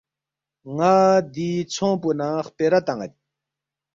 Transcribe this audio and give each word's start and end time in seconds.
ن٘ا 0.75 0.95
دِی 1.33 1.49
ژھونگپو 1.73 2.09
نہ 2.19 2.27
خپیرا 2.47 2.79
تان٘ید 2.85 3.13